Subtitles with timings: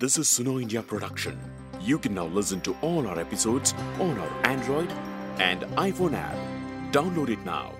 [0.00, 1.36] This is Suno India production.
[1.80, 4.92] You can now listen to all our episodes on our Android
[5.40, 6.36] and iPhone app.
[6.92, 7.72] Download it now.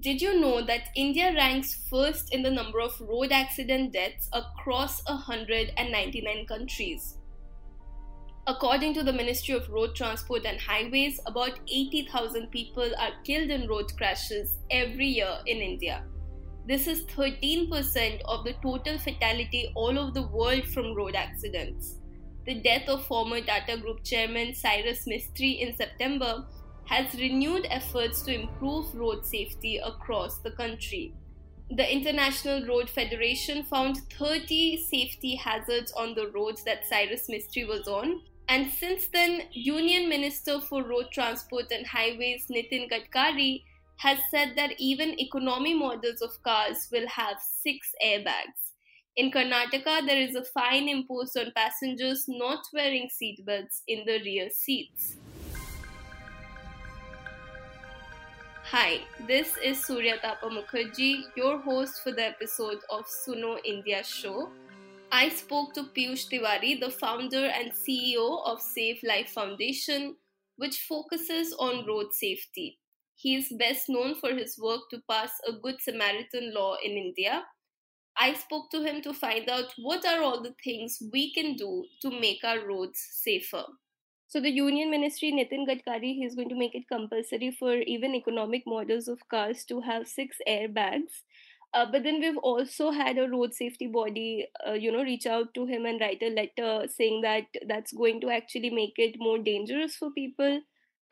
[0.00, 5.04] Did you know that India ranks first in the number of road accident deaths across
[5.04, 7.18] 199 countries?
[8.48, 13.68] According to the Ministry of Road Transport and Highways, about 80,000 people are killed in
[13.68, 16.02] road crashes every year in India.
[16.66, 22.00] This is 13% of the total fatality all over the world from road accidents.
[22.44, 26.44] The death of former Tata Group chairman Cyrus Mistry in September
[26.86, 31.14] has renewed efforts to improve road safety across the country.
[31.70, 37.86] The International Road Federation found 30 safety hazards on the roads that Cyrus Mistry was
[37.86, 43.62] on, and since then, Union Minister for Road Transport and Highways Nitin Gadkari
[43.98, 48.72] has said that even economy models of cars will have six airbags.
[49.16, 54.48] In Karnataka, there is a fine imposed on passengers not wearing seatbelts in the rear
[54.50, 55.16] seats.
[58.64, 64.48] Hi, this is Suryatapa Mukherjee, your host for the episode of Suno India show.
[65.14, 70.16] I spoke to Piyush Tewari, the founder and CEO of SaveLIFE Foundation,
[70.56, 72.78] which focuses on road safety.
[73.14, 77.44] He is best known for his work to pass a Good Samaritan law in India.
[78.16, 81.84] I spoke to him to find out what are all the things we can do
[82.00, 83.64] to make our roads safer.
[84.28, 88.14] So the Union Ministry, Nitin Gadkari, he is going to make it compulsory for even
[88.14, 91.20] economic models of cars to have six airbags.
[91.74, 95.54] Uh, but then we've also had a road safety body, uh, you know, reach out
[95.54, 99.38] to him and write a letter saying that that's going to actually make it more
[99.38, 100.60] dangerous for people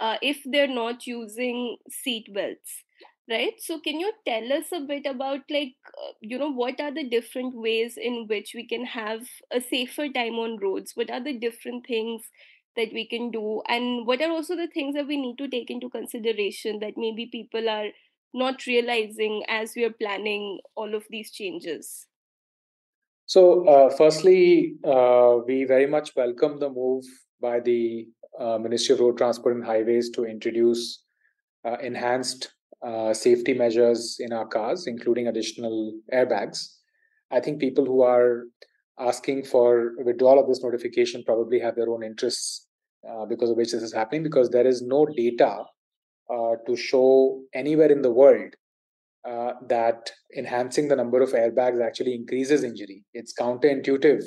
[0.00, 2.84] uh, if they're not using seat belts,
[3.28, 3.54] right?
[3.58, 7.08] So can you tell us a bit about like, uh, you know, what are the
[7.08, 10.92] different ways in which we can have a safer time on roads?
[10.94, 12.22] What are the different things
[12.76, 15.70] that we can do, and what are also the things that we need to take
[15.70, 17.88] into consideration that maybe people are
[18.32, 22.06] not realizing as we are planning all of these changes?
[23.26, 27.04] So, uh, firstly, uh, we very much welcome the move
[27.40, 28.08] by the
[28.38, 31.02] uh, Ministry of Road Transport and Highways to introduce
[31.64, 32.52] uh, enhanced
[32.84, 36.66] uh, safety measures in our cars, including additional airbags.
[37.30, 38.46] I think people who are
[38.98, 42.66] asking for withdrawal of this notification probably have their own interests
[43.08, 45.64] uh, because of which this is happening, because there is no data
[46.32, 48.54] uh, to show anywhere in the world
[49.28, 53.04] uh, that enhancing the number of airbags actually increases injury.
[53.12, 54.22] It's counterintuitive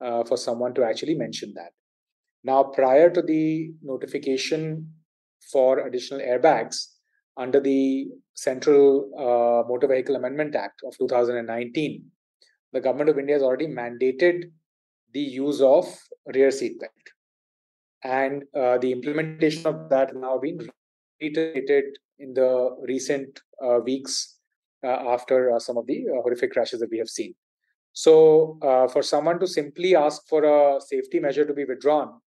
[0.00, 1.70] uh, for someone to actually mention that.
[2.44, 4.92] Now, prior to the notification
[5.50, 6.86] for additional airbags
[7.36, 12.04] under the Central uh, Motor Vehicle Amendment Act of 2019,
[12.72, 14.50] the government of India has already mandated
[15.12, 15.84] the use of
[16.34, 16.88] rear seatbelt.
[18.02, 20.58] And uh, the implementation of that now been
[21.22, 21.84] reiterated
[22.18, 24.38] in the recent uh, weeks
[24.84, 27.34] uh, after uh, some of the horrific crashes that we have seen.
[27.94, 28.56] So,
[28.92, 32.20] for someone to simply ask for a safety measure to be withdrawn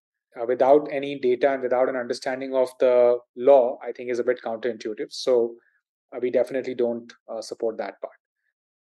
[0.47, 4.41] without any data and without an understanding of the law, I think is a bit
[4.45, 5.07] counterintuitive.
[5.09, 5.55] So,
[6.22, 7.11] we definitely don't
[7.41, 8.13] support that part.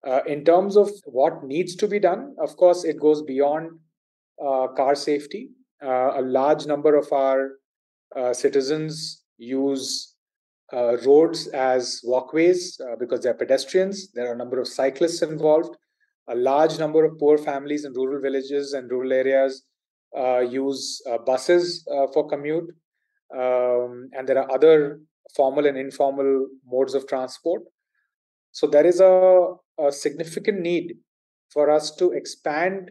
[0.04, 3.70] Uh, in terms of what needs to be done, of course, it goes beyond
[4.44, 5.50] uh, car safety.
[5.82, 7.52] Uh, a large number of our
[8.32, 10.14] citizens use
[10.72, 14.10] uh, roads as walkways uh, because they're pedestrians.
[14.12, 15.76] There are a number of cyclists involved.
[16.28, 19.64] A large number of poor families in rural villages and rural areas
[20.16, 22.70] uh, use uh, buses uh, for commute.
[23.36, 25.00] Um, and there are other
[25.36, 27.62] formal and informal modes of transport.
[28.52, 30.94] So there is a, a significant need
[31.52, 32.90] for us to expand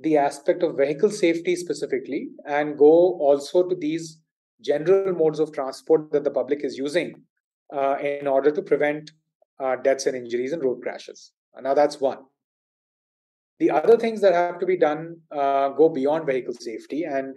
[0.00, 4.21] the aspect of vehicle safety specifically and go also to these
[4.62, 7.22] general modes of transport that the public is using
[7.74, 9.10] uh, in order to prevent
[9.60, 11.32] uh, deaths and injuries and road crashes.
[11.60, 12.18] Now, that's one.
[13.58, 17.04] The other things that have to be done uh, go beyond vehicle safety.
[17.04, 17.36] And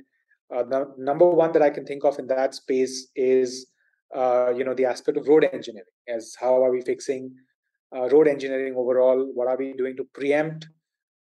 [0.53, 3.67] uh, the number one that I can think of in that space is
[4.15, 7.35] uh, you know, the aspect of road engineering, as how are we fixing
[7.95, 9.29] uh, road engineering overall?
[9.33, 10.67] What are we doing to preempt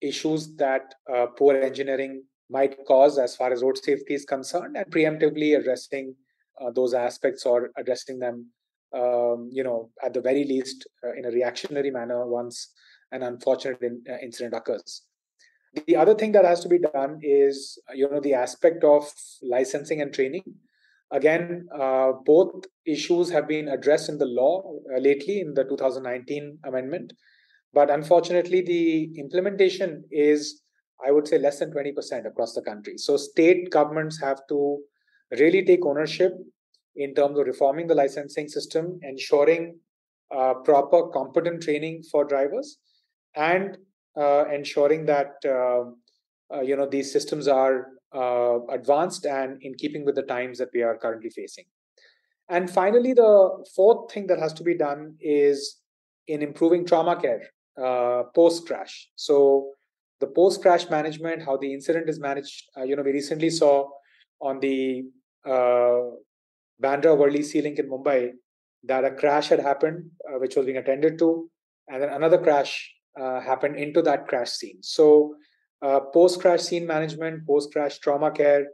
[0.01, 0.95] issues that
[1.37, 6.15] poor engineering might cause as far as road safety is concerned and preemptively addressing
[6.61, 8.47] uh, those aspects or addressing them
[8.95, 12.73] um, you know at the very least uh, in a reactionary manner once
[13.13, 15.03] an unfortunate in, uh, incident occurs.
[15.87, 19.11] The other thing that has to be done is you know the aspect of
[19.43, 20.43] licensing and training.
[21.13, 24.63] Again, uh, both issues have been addressed in the law
[24.95, 27.13] uh, lately in the 2019 amendment,
[27.73, 30.63] but unfortunately, the implementation is,
[31.07, 32.99] I would say, less than 20% across the country.
[32.99, 34.79] So, state governments have to
[35.39, 36.33] really take ownership
[36.97, 39.79] in terms of reforming the licensing system, ensuring
[40.35, 42.79] uh, proper competent training for drivers,
[43.37, 43.79] and
[44.17, 45.85] uh, ensuring that uh,
[46.55, 50.69] uh, you know these systems are uh, advanced and in keeping with the times that
[50.75, 51.65] we are currently facing.
[52.49, 55.77] And finally, the fourth thing that has to be done is
[56.27, 57.43] in improving trauma care
[57.81, 59.09] uh, post crash.
[59.15, 59.71] So
[60.21, 62.65] the post crash management, how the incident is managed.
[62.77, 63.89] Uh, you know, we recently saw
[64.41, 65.03] on the
[65.47, 66.13] uh,
[66.83, 68.31] Bandra Worli Sea Link in Mumbai
[68.85, 71.51] that a crash had happened, uh, which was being attended to,
[71.89, 74.79] and then another crash uh, happened into that crash scene.
[74.83, 75.35] So
[75.83, 78.67] uh, post crash scene management, post crash trauma care,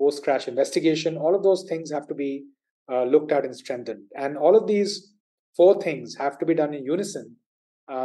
[0.00, 2.44] post crash investigation, all of those things have to be
[2.90, 4.04] uh, looked at and strengthened.
[4.16, 5.12] And all of these
[5.56, 7.36] four things have to be done in unison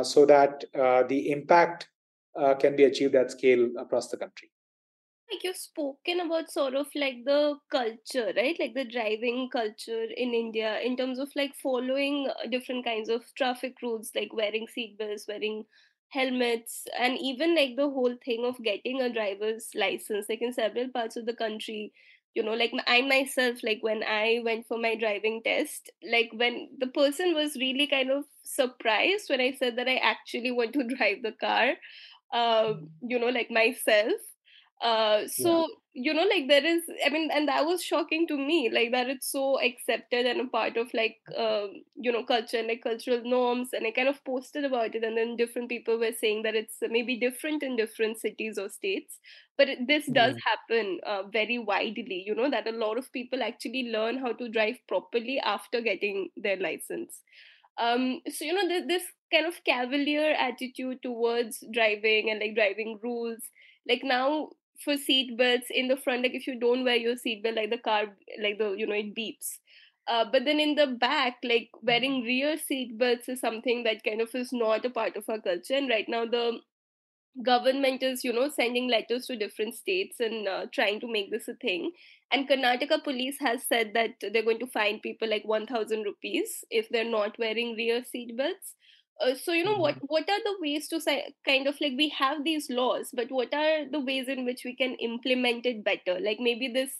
[0.03, 1.87] so that the impact
[2.35, 4.51] uh, can be achieved at scale across the country.
[5.31, 8.57] Like you've spoken about sort of like the culture, right?
[8.59, 13.75] Like the driving culture in India in terms of like following different kinds of traffic
[13.83, 15.65] rules, like wearing seatbelts, wearing
[16.09, 20.89] helmets and even like the whole thing of getting a driver's license like in several
[20.89, 21.93] parts of the country
[22.33, 26.67] you know like i myself like when i went for my driving test like when
[26.79, 30.83] the person was really kind of surprised when i said that i actually want to
[30.95, 31.73] drive the car
[32.33, 34.13] uh, you know like myself
[34.81, 36.03] uh so yeah.
[36.03, 39.09] you know like there is i mean and that was shocking to me like that
[39.09, 43.21] it's so accepted and a part of like um you know culture and like cultural
[43.25, 46.55] norms and i kind of posted about it and then different people were saying that
[46.55, 49.19] it's maybe different in different cities or states
[49.57, 50.39] but it, this does mm.
[50.45, 54.47] happen uh, very widely you know that a lot of people actually learn how to
[54.47, 57.21] drive properly after getting their license
[57.79, 59.03] um so you know this, this
[59.33, 63.39] kind of cavalier attitude towards driving and like driving rules
[63.87, 64.49] like now
[64.83, 67.77] for seat belts in the front like if you don't wear your seatbelt like the
[67.77, 68.03] car
[68.41, 69.57] like the you know it beeps.
[70.07, 74.21] Uh, but then in the back like wearing rear seat belts is something that kind
[74.21, 76.59] of is not a part of our culture and right now the
[77.43, 81.47] government is you know sending letters to different states and uh, trying to make this
[81.47, 81.91] a thing
[82.31, 86.87] and karnataka police has said that they're going to fine people like 1000 rupees if
[86.89, 88.75] they're not wearing rear seat belts.
[89.21, 89.81] Uh, so you know mm-hmm.
[89.81, 93.29] what what are the ways to say, kind of like we have these laws but
[93.29, 96.19] what are the ways in which we can implement it better?
[96.19, 96.91] Like maybe this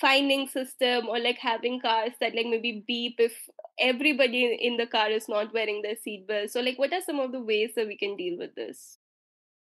[0.00, 3.34] finding system or like having cars that like maybe beep if
[3.78, 7.32] everybody in the car is not wearing their seatbelt so like what are some of
[7.32, 8.98] the ways that we can deal with this?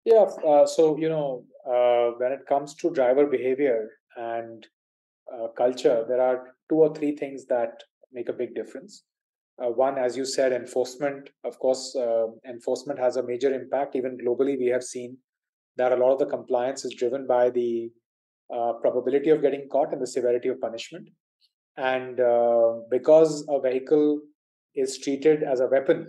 [0.05, 4.67] Yeah uh, so you know uh, when it comes to driver behavior and
[5.33, 7.83] uh, culture there are two or three things that
[8.13, 9.05] make a big difference
[9.63, 11.31] uh, one, as you said, enforcement.
[11.45, 13.97] Of course, uh, enforcement has a major impact.
[13.97, 15.17] Even globally, we have seen
[15.77, 17.91] that a lot of the compliance is driven by the
[18.55, 21.09] uh, probability of getting caught and the severity of punishment.
[21.79, 24.21] And uh, because a vehicle
[24.75, 26.07] is treated as a weapon,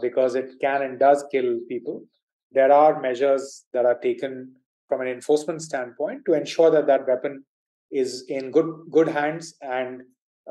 [0.00, 2.04] because it can and does kill people,
[2.50, 4.52] there are measures that are taken
[4.88, 7.44] from an enforcement standpoint to ensure that that weapon
[7.90, 10.02] is in good good hands and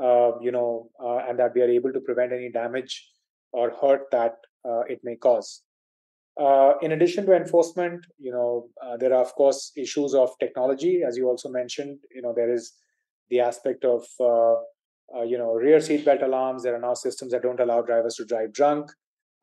[0.02, 3.10] uh, you know, uh, and that we are able to prevent any damage
[3.54, 4.36] or hurt that
[4.68, 5.64] uh, it may cause.
[6.86, 8.68] in addition to enforcement, you know,
[9.00, 11.98] there are of course issues of technology, as you also mentioned.
[12.14, 12.74] You know, there is
[13.30, 14.04] the aspect of
[15.16, 18.26] uh, you know rear seatbelt alarms there are now systems that don't allow drivers to
[18.26, 18.92] drive drunk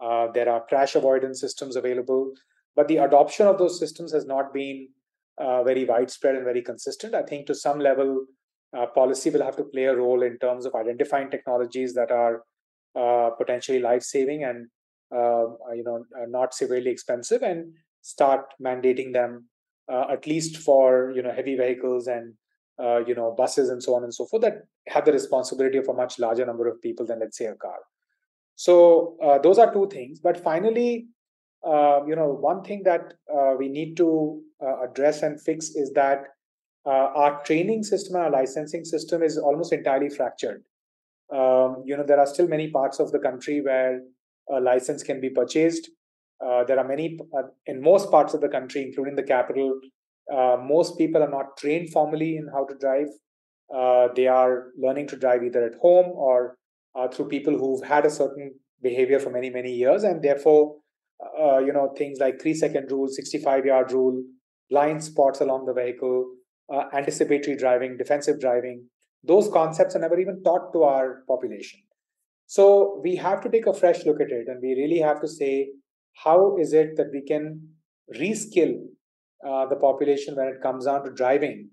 [0.01, 2.33] uh, there are crash avoidance systems available
[2.75, 4.89] but the adoption of those systems has not been
[5.39, 7.15] uh, very widespread and very consistent.
[7.15, 8.27] I think to some level
[8.77, 12.43] uh, policy will have to play a role in terms of identifying technologies that are
[12.95, 14.69] uh, potentially life saving and
[15.15, 19.47] um, uh, you know not severely expensive and start mandating them
[19.91, 22.35] uh, at least for you know heavy vehicles and
[22.83, 25.89] uh, you know buses and so on and so forth that have the responsibility of
[25.89, 27.79] a much larger number of people than let's say a car.
[28.57, 30.21] So uh, those are two things.
[30.21, 31.09] But finally
[31.65, 33.15] you know one thing that
[33.59, 34.41] we need to
[34.83, 36.25] address and fix is that
[36.85, 40.65] uh, our training system and our licensing system is almost entirely fractured.
[41.33, 44.01] Um, you know, there are still many parts of the country where
[44.51, 45.91] a license can be purchased.
[46.45, 49.79] Uh, there are many, uh, in most parts of the country, including the capital,
[50.33, 53.09] uh, most people are not trained formally in how to drive.
[53.75, 56.57] Uh, they are learning to drive either at home or
[56.95, 58.53] uh, through people who've had a certain
[58.83, 60.03] behavior for many, many years.
[60.03, 60.77] And therefore,
[61.59, 64.23] you know, things like three second rule, 65 yard rule,
[64.71, 66.27] blind spots along the vehicle,
[66.73, 68.87] uh, anticipatory driving, defensive driving,
[69.25, 71.81] those concepts are never even taught to our population.
[72.47, 75.29] So we have to take a fresh look at it and we really have to
[75.29, 75.71] say,
[76.25, 77.69] how is it that we can
[78.15, 78.75] reskill
[79.47, 81.71] uh, the population when it comes down to driving?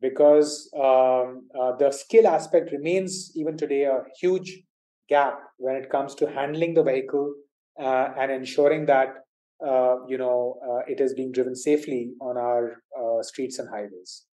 [0.00, 4.62] Because um, uh, the skill aspect remains even today a huge
[5.08, 7.34] gap when it comes to handling the vehicle
[7.80, 9.08] uh, and ensuring that
[9.66, 14.24] uh, you know uh, it is being driven safely on our uh, streets and highways.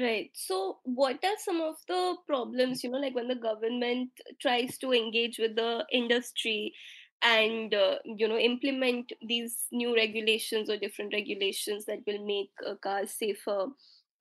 [0.00, 0.30] Right.
[0.34, 4.10] So, what are some of the problems, you know, like when the government
[4.42, 6.74] tries to engage with the industry
[7.22, 12.74] and, uh, you know, implement these new regulations or different regulations that will make uh,
[12.82, 13.68] cars safer?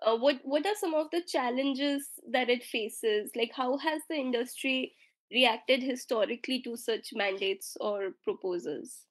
[0.07, 3.31] What what are some of the challenges that it faces?
[3.35, 4.93] Like, how has the industry
[5.31, 9.05] reacted historically to such mandates or proposals?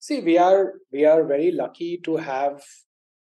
[0.00, 2.62] See, we are we are very lucky to have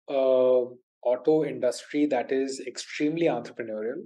[0.08, 0.64] uh,
[1.02, 4.02] auto industry that is extremely entrepreneurial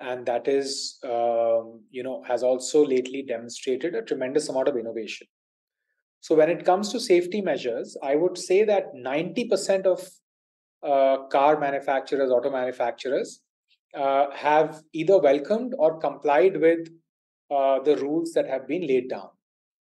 [0.00, 5.26] and that is um, you know has also lately demonstrated a tremendous amount of innovation
[6.20, 10.08] so when it comes to safety measures i would say that 90% of
[10.82, 13.40] uh, car manufacturers auto manufacturers
[13.94, 16.88] uh, have either welcomed or complied with
[17.50, 19.28] uh, the rules that have been laid down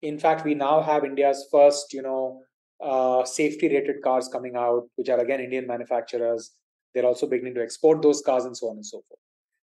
[0.01, 2.41] in fact we now have india's first you know
[2.83, 6.51] uh, safety rated cars coming out, which are again Indian manufacturers.
[6.93, 9.19] They're also beginning to export those cars and so on and so forth.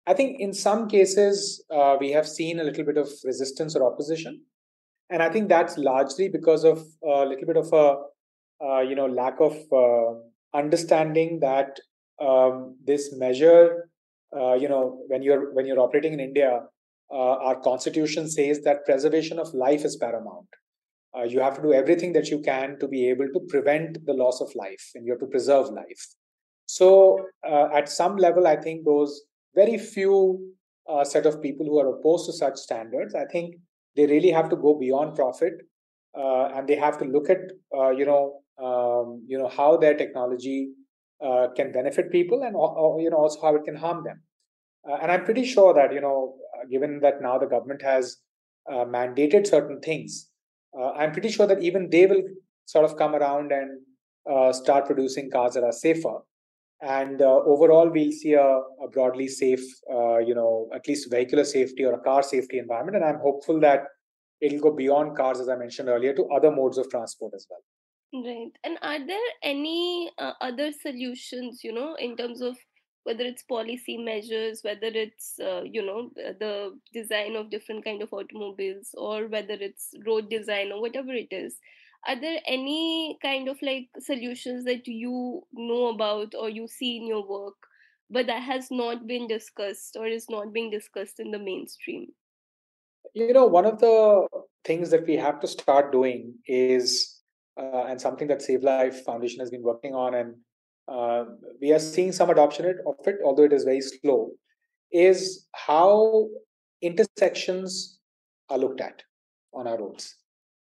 [0.07, 3.83] I think in some cases, uh, we have seen a little bit of resistance or
[3.91, 4.41] opposition.
[5.11, 7.95] And I think that's largely because of a little bit of a
[8.63, 10.19] uh, you know lack of uh,
[10.57, 11.79] understanding that
[12.21, 13.89] um, this measure,
[14.35, 16.61] uh, you know, when you're when you're operating in India,
[17.11, 20.47] uh, our constitution says that preservation of life is paramount.
[21.17, 24.13] Uh, you have to do everything that you can to be able to prevent the
[24.13, 26.07] loss of life and you have to preserve life.
[26.67, 29.21] So uh, at some level i think those
[29.55, 30.15] very few
[30.87, 33.55] uh, set of people who are opposed to such standards i think
[33.95, 35.53] they really have to go beyond profit
[36.17, 37.39] uh, and they have to look at
[37.75, 40.69] uh, you know um, you know how their technology
[41.55, 42.53] can benefit people and
[43.03, 44.21] you know also how it can harm them
[44.85, 46.35] and i'm pretty sure that you know
[46.71, 48.17] given that now the government has
[48.69, 50.29] mandated certain things
[50.77, 52.23] uh, I'm pretty sure that even they will
[52.65, 53.81] sort of come around and
[54.29, 56.19] uh, start producing cars that are safer.
[56.81, 61.43] And uh, overall, we'll see a, a broadly safe, uh, you know, at least vehicular
[61.43, 62.95] safety or a car safety environment.
[62.95, 63.81] And I'm hopeful that
[64.39, 68.23] it'll go beyond cars, as I mentioned earlier, to other modes of transport as well.
[68.23, 68.51] Right.
[68.63, 72.55] And are there any uh, other solutions, you know, in terms of
[73.03, 78.13] whether it's policy measures whether it's uh, you know the design of different kind of
[78.13, 81.57] automobiles or whether it's road design or whatever it is
[82.07, 87.07] are there any kind of like solutions that you know about or you see in
[87.07, 87.55] your work
[88.09, 92.07] but that has not been discussed or is not being discussed in the mainstream?
[93.13, 94.27] You know one of the
[94.63, 97.21] things that we have to start doing is
[97.57, 100.35] uh, and something that SaveLIFE foundation has been working on and
[100.89, 101.25] uh,
[101.61, 104.31] we are seeing some adoption of it, although it is very slow,
[104.91, 106.27] is how
[106.81, 107.99] intersections
[108.49, 109.03] are looked at
[109.53, 110.15] on our roads.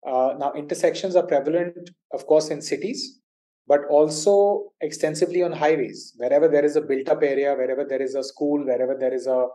[0.06, 3.20] Uh, now, intersections are prevalent, of course, in cities,
[3.66, 6.12] but also extensively on highways.
[6.16, 9.46] Wherever there is a built-up area, wherever there is a school, wherever there is a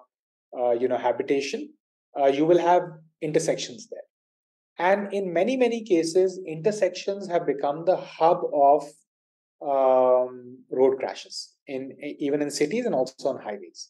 [0.57, 1.69] uh, you know habitation,
[2.19, 2.83] uh, you will have
[3.21, 4.07] intersections there.
[4.79, 8.83] And in many many cases, intersections have become the hub of
[9.61, 13.89] um, road crashes in even in cities and also on highways.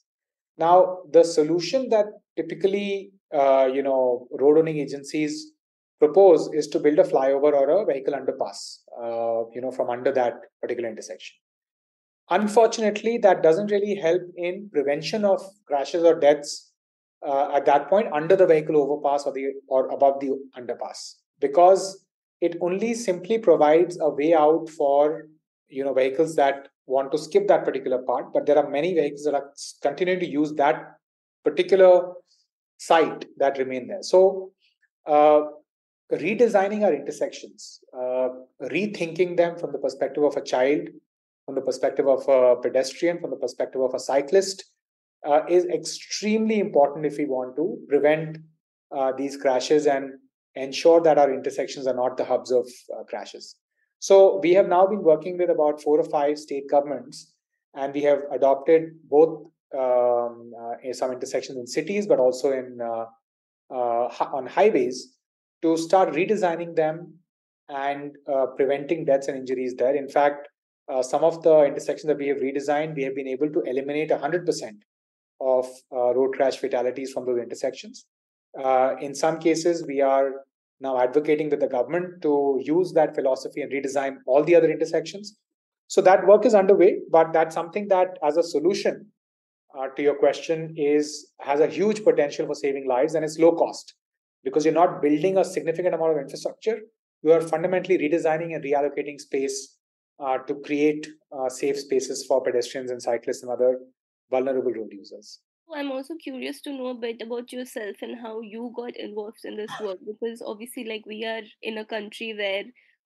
[0.57, 2.05] Now, the solution that
[2.36, 5.51] typically uh, you know road owning agencies
[6.00, 10.12] propose is to build a flyover or a vehicle underpass, uh, you know, from under
[10.12, 11.36] that particular intersection.
[12.29, 16.71] Unfortunately, that doesn't really help in prevention of crashes or deaths
[17.25, 22.05] uh, at that point under the vehicle overpass or the or above the underpass because
[22.41, 25.24] it only simply provides a way out for
[25.69, 29.24] you know vehicles that want to skip that particular part but there are many vehicles
[29.25, 30.97] that are continuing to use that
[31.43, 32.13] particular
[32.77, 34.03] site that remain there.
[34.03, 34.51] So
[35.05, 35.41] uh,
[36.12, 38.29] redesigning our intersections uh,
[38.62, 40.88] rethinking them from the perspective of a child
[41.45, 44.63] from the perspective of a pedestrian from the perspective of a cyclist
[45.25, 48.38] uh, is extremely important if we want to prevent
[48.95, 50.12] uh, these crashes and
[50.55, 52.65] ensure that our intersections are not the hubs of
[52.97, 53.55] uh, crashes
[53.99, 57.33] so we have now been working with about four or five state governments,
[57.75, 63.05] and we have adopted both um, uh, some intersections in cities, but also in uh,
[63.69, 65.15] uh, on highways
[65.61, 67.13] to start redesigning them
[67.69, 69.95] and uh, preventing deaths and injuries there.
[69.95, 70.47] In fact,
[70.89, 74.09] uh, some of the intersections that we have redesigned, we have been able to eliminate
[74.09, 74.71] 100%
[75.41, 78.05] of uh, road crash fatalities from those intersections.
[79.01, 80.31] In some cases, we are
[80.79, 85.38] now advocating with the government to use that philosophy and redesign all the other intersections.
[85.88, 89.07] So that work is underway, but that's something that, as a solution
[89.77, 93.53] uh, to your question, is has a huge potential for saving lives and it's low
[93.53, 93.93] cost
[94.43, 96.79] because you're not building a significant amount of infrastructure.
[97.24, 99.77] You are fundamentally redesigning and reallocating space
[100.19, 103.79] uh, to create uh, safe spaces for pedestrians and cyclists and other
[104.29, 105.39] vulnerable road users.
[105.74, 109.57] I'm also curious to know a bit about yourself and how you got involved in
[109.57, 112.63] this work because obviously, like, we are in a country where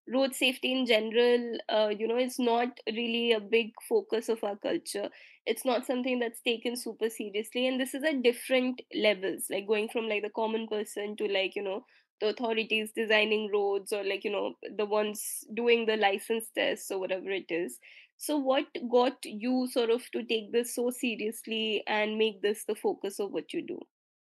[0.08, 4.56] road safety in general, uh, you know, is not really a big focus of our
[4.58, 5.10] culture.
[5.46, 9.90] It's not something that's taken super seriously, and this is at different levels, like going
[9.90, 11.86] from like the common person to like you know
[12.20, 17.00] the authorities designing roads or like you know the ones doing the license tests or
[17.00, 17.80] whatever it is
[18.22, 22.76] so, what got you sort of to take this so seriously and make this the
[22.76, 23.80] focus of what you do?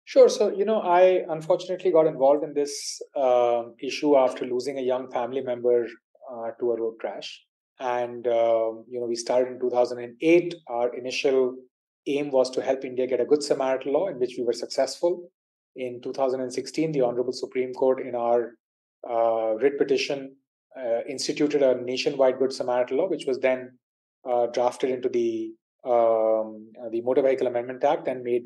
[0.05, 0.29] Sure.
[0.29, 5.09] So, you know, I unfortunately got involved in this uh, issue after losing a young
[5.09, 5.87] family member
[6.31, 7.41] uh, to a road crash.
[7.79, 10.53] And, uh, you know, we started in 2008.
[10.67, 11.55] Our initial
[12.05, 15.31] aim was to help India get a Good Samaritan law, in which we were successful.
[15.75, 18.51] In 2016, the Honorable Supreme Court, in our
[19.09, 20.35] uh, writ petition,
[20.77, 23.77] uh, instituted a nationwide Good Samaritan law, which was then
[24.29, 25.51] uh, drafted into the
[25.85, 28.43] um, uh, the Motor Vehicle Amendment Act and made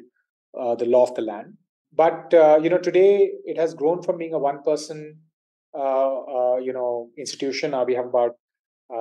[0.59, 1.55] uh, the law of the land.
[1.91, 5.17] But uh, you know, today it has grown from being a one-person
[5.75, 7.71] you know institution.
[7.71, 8.35] Now we have about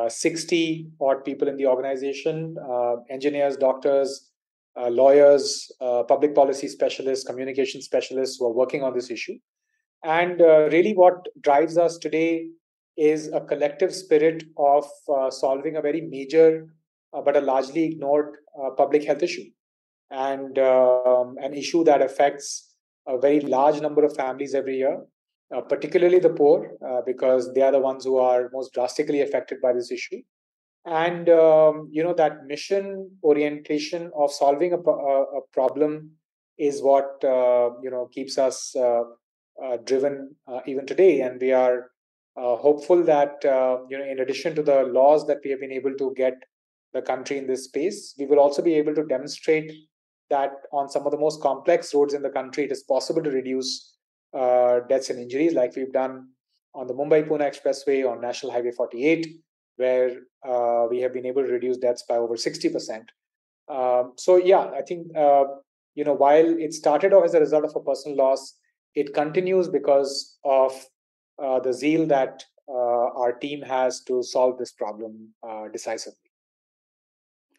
[0.09, 2.57] 60 odd people in the organization:
[3.11, 4.31] engineers, doctors,
[4.76, 5.71] lawyers,
[6.09, 9.38] public policy specialists, communication specialists who are working on this issue.
[10.05, 12.49] And really, what drives us today
[12.97, 16.67] is a collective spirit of uh, solving a very major
[17.15, 19.45] uh, but a largely ignored uh, public health issue.
[20.11, 22.75] And um, an issue that affects
[23.07, 24.99] a very large number of families every year
[25.55, 29.61] uh, particularly the poor uh, because they are the ones who are most drastically affected
[29.61, 30.23] by this issue.
[30.87, 36.12] And um, you know that mission orientation of solving a, a, problem
[36.59, 38.75] is what uh, you know keeps us
[39.85, 40.35] driven
[40.66, 41.21] even today.
[41.21, 41.90] And we are
[42.37, 45.73] uh, hopeful that uh, you know in addition to the laws that we have been
[45.73, 46.35] able to get
[46.95, 49.71] the country in this space we will also be able to demonstrate
[50.31, 53.31] that on some of the most complex roads in the country it is possible to
[53.31, 53.97] reduce
[54.35, 56.29] uh, deaths and injuries like we've done
[56.75, 59.27] on the mumbai pune expressway on national highway 48
[59.77, 60.11] where
[60.49, 63.03] uh, we have been able to reduce deaths by over 60%
[63.68, 65.45] um, so yeah i think uh,
[65.95, 68.55] you know while it started off as a result of a personal loss
[68.95, 70.73] it continues because of
[71.42, 76.18] uh, the zeal that uh, our team has to solve this problem uh, decisively.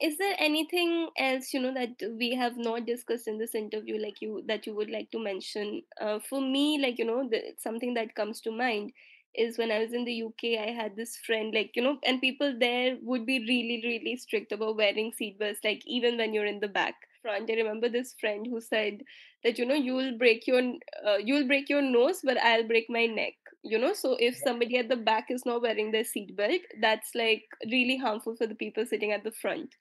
[0.02, 4.22] Is there anything else you know that we have not discussed in this interview, like
[4.22, 5.84] you that you would like to mention?
[6.30, 8.92] for me, like you know, the, something that comes to mind
[9.36, 12.22] is when I was in the UK, I had this friend, like, you know, and
[12.22, 16.60] people there would be really, really strict about wearing seatbelts, like, even when you're in
[16.60, 17.50] the back front.
[17.50, 19.02] I remember this friend who said
[19.44, 20.62] that, you know, you'll break your,
[21.06, 23.34] uh, you'll break your nose, but I'll break my neck
[23.64, 27.44] you know so if somebody at the back is not wearing their seatbelt that's like
[27.72, 29.76] really harmful for the people sitting at the front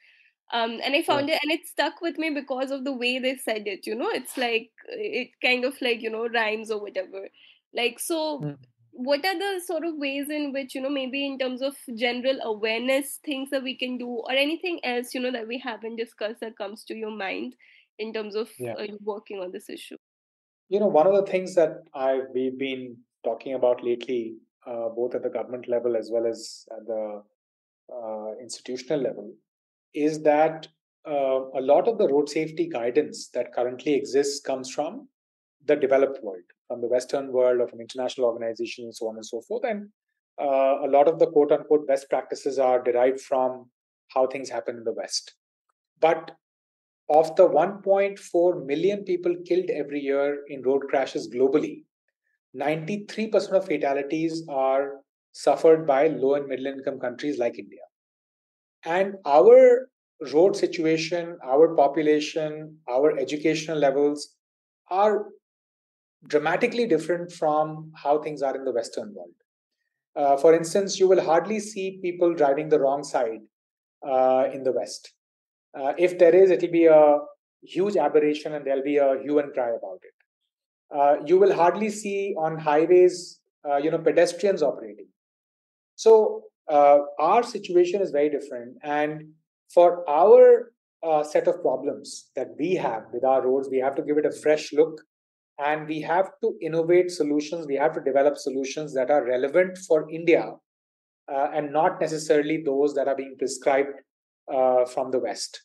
[0.52, 1.34] um, and i found yeah.
[1.34, 4.08] it and it stuck with me because of the way they said it you know
[4.08, 7.28] it's like it kind of like you know rhymes or whatever
[7.74, 8.56] like so mm.
[8.92, 12.38] what are the sort of ways in which you know maybe in terms of general
[12.42, 16.40] awareness things that we can do or anything else you know that we haven't discussed
[16.40, 17.54] that comes to your mind
[17.98, 18.74] in terms of yeah.
[18.74, 19.96] uh, working on this issue
[20.68, 25.14] you know one of the things that i we've been talking about lately, uh, both
[25.14, 27.22] at the government level as well as at the
[27.92, 29.32] uh, institutional level,
[29.94, 30.68] is that
[31.08, 35.08] uh, a lot of the road safety guidance that currently exists comes from
[35.66, 39.26] the developed world, from the Western world, or from international organizations, and so on and
[39.26, 39.64] so forth.
[39.64, 39.88] And
[40.40, 43.70] uh, a lot of the quote unquote best practices are derived from
[44.08, 45.34] how things happen in the West.
[46.00, 46.32] But
[47.08, 51.84] of the 1.4 million people killed every year in road crashes globally,
[52.56, 54.96] 93% of fatalities are
[55.32, 57.80] suffered by low and middle income countries like India.
[58.84, 59.88] And our
[60.32, 64.34] road situation, our population, our educational levels
[64.90, 65.26] are
[66.28, 69.34] dramatically different from how things are in the Western world.
[70.14, 73.40] Uh, for instance, you will hardly see people driving the wrong side
[74.06, 75.14] uh, in the West.
[75.74, 77.18] Uh, if there is, it'll be a
[77.62, 80.21] huge aberration and there'll be a hue and cry about it
[80.96, 85.06] uh, you will hardly see on highways, uh, you know, pedestrians operating.
[85.96, 89.22] So uh, our situation is very different, and
[89.72, 93.68] for our uh, set of problems that we have with our roads.
[93.70, 95.00] We have to give it a fresh look
[95.58, 97.66] and we have to innovate solutions.
[97.66, 100.52] We have to develop solutions that are relevant for India
[101.32, 104.00] uh, and not necessarily those that are being prescribed
[104.92, 105.62] from the West.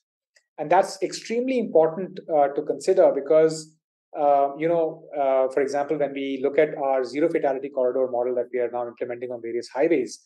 [0.57, 3.76] And that's extremely important to consider because,
[4.19, 8.35] uh, you know, uh, for example, when we look at our zero fatality corridor model
[8.35, 10.25] that we are now implementing on various highways,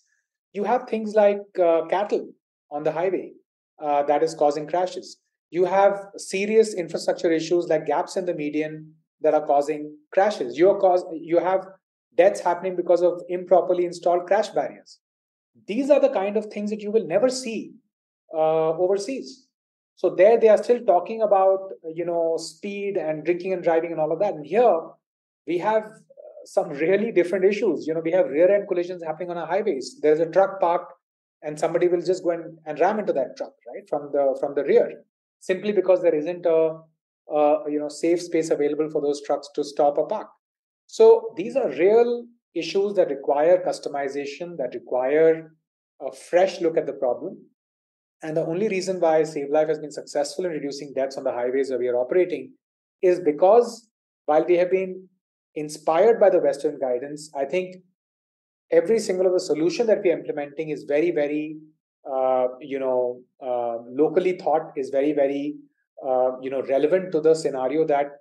[0.53, 2.27] you have things like uh, cattle
[2.71, 3.31] on the highway
[3.79, 5.17] that is causing crashes.
[5.49, 10.57] You have serious infrastructure issues like gaps in the median that are causing crashes.
[10.57, 11.65] You, cause, you have
[12.15, 14.99] deaths happening because of improperly installed crash barriers.
[15.67, 17.73] These are the kind of things that you will never see
[18.33, 19.47] uh, overseas.
[20.01, 24.01] So there they are still talking about you know speed and drinking and driving and
[24.01, 24.33] all of that.
[24.33, 24.79] And here
[25.45, 27.85] we have uh, some really different issues.
[27.85, 29.99] You know, we have rear end collisions happening on our highways.
[30.01, 30.91] There's a truck parked
[31.43, 34.55] and somebody will just go and, and ram into that truck, right, from the from
[34.55, 34.89] the rear,
[35.39, 36.79] simply because there isn't a,
[37.31, 40.29] a you know safe space available for those trucks to stop or park.
[40.87, 45.51] So these are real issues that require customization, that require
[46.01, 47.37] a fresh look at the problem.
[48.23, 51.69] And the only reason why SaveLIFE has been successful in reducing deaths on the highways
[51.69, 52.53] where we are operating
[53.01, 53.87] is because
[54.25, 55.07] while we have been
[55.55, 57.77] inspired by the Western guidance, I think
[58.71, 61.57] every single of the solution that we are implementing is very, very,
[62.09, 65.55] uh, you know, uh, locally thought, is very, very,
[66.07, 68.11] uh, you know, relevant to the scenario that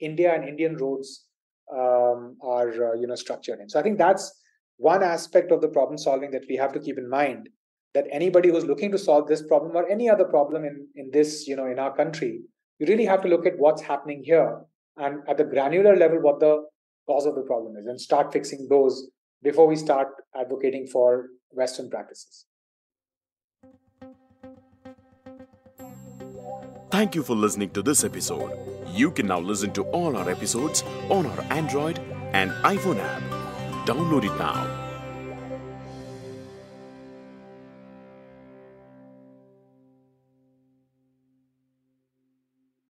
[0.00, 1.24] India and Indian roads
[1.72, 3.68] um, are uh, you know structured in.
[3.68, 4.32] So I think that's
[4.76, 7.48] one aspect of the problem solving that we have to keep in mind
[7.96, 11.48] that anybody who's looking to solve this problem or any other problem in in this
[11.48, 12.32] you know in our country,
[12.78, 14.48] you really have to look at what's happening here
[14.98, 16.52] and at the granular level what the
[17.06, 19.08] cause of the problem is and start fixing those
[19.42, 20.08] before we start
[20.42, 22.44] advocating for Western practices.
[26.90, 28.50] Thank you for listening to this episode.
[28.88, 31.98] You can now listen to all our episodes on our Android
[32.32, 33.22] and iPhone app.
[33.86, 34.85] Download it now